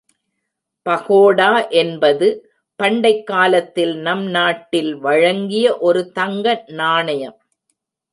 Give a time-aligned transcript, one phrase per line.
[0.85, 1.49] பகோடா
[1.71, 2.27] என்பது
[2.79, 6.65] பண்டைக்காலத்தில் நம் நாட்டில் வழங்கிய ஒரு தங்க
[6.71, 7.37] நாணயம்.